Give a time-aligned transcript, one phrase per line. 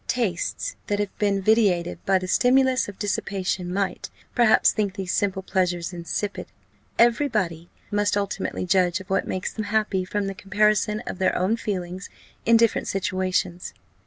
[0.07, 5.43] Tastes that have been vitiated by the stimulus of dissipation might, perhaps, think these simple
[5.43, 6.47] pleasures insipid.
[6.97, 11.37] Every body must ultimately judge of what makes them happy, from the comparison of their
[11.37, 12.09] own feelings
[12.47, 13.75] in different situations.